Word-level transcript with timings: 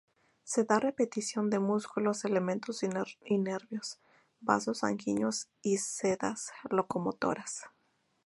Se 0.43 0.63
da 0.63 0.79
repetición 0.79 1.51
de 1.51 1.59
músculos, 1.59 2.25
elementos 2.25 2.81
nerviosos, 2.81 3.99
vasos 4.39 4.79
sanguíneos 4.79 5.47
y 5.61 5.77
sedas 5.77 6.51
locomotoras. 6.71 7.65